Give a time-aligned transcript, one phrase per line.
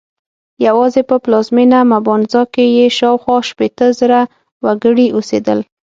[0.67, 4.19] یوازې په پلازمېنه مبانزا کې یې شاوخوا شپېته زره
[4.63, 5.59] وګړي اوسېدل.